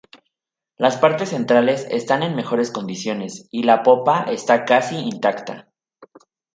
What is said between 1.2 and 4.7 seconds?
centrales están en mejores condiciones y la popa está